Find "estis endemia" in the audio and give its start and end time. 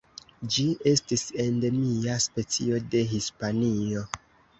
0.91-2.15